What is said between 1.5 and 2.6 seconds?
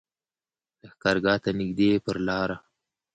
نږدې پر لاره.